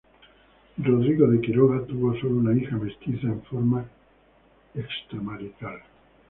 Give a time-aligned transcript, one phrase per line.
[0.79, 3.85] Rodrigo de Quiroga tuvo sólo una hija mestiza en forma
[4.73, 5.77] extramarital.